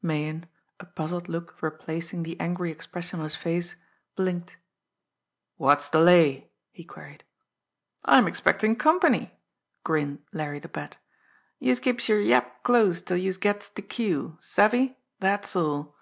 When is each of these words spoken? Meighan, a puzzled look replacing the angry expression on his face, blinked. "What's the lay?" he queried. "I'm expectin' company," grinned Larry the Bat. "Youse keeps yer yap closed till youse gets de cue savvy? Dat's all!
Meighan, 0.00 0.46
a 0.78 0.86
puzzled 0.86 1.28
look 1.28 1.60
replacing 1.60 2.22
the 2.22 2.38
angry 2.38 2.70
expression 2.70 3.18
on 3.18 3.24
his 3.24 3.34
face, 3.34 3.74
blinked. 4.14 4.56
"What's 5.56 5.88
the 5.88 5.98
lay?" 5.98 6.52
he 6.70 6.84
queried. 6.84 7.24
"I'm 8.04 8.28
expectin' 8.28 8.76
company," 8.76 9.32
grinned 9.82 10.22
Larry 10.32 10.60
the 10.60 10.68
Bat. 10.68 10.98
"Youse 11.58 11.80
keeps 11.80 12.08
yer 12.08 12.20
yap 12.20 12.62
closed 12.62 13.08
till 13.08 13.16
youse 13.16 13.38
gets 13.38 13.70
de 13.70 13.82
cue 13.82 14.36
savvy? 14.38 14.96
Dat's 15.18 15.56
all! 15.56 15.96